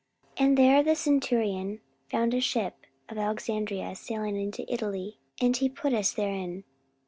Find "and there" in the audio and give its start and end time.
0.47-0.81